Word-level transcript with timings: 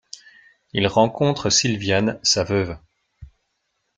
Il 0.73 0.87
rencontre 0.87 1.51
Sylviane, 1.51 2.19
sa 2.23 2.43
veuve. 2.43 2.79